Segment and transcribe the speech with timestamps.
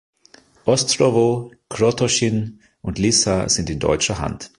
[0.65, 4.49] Ostrowo, Krotoschin und Lissa sind in deutscher Hand.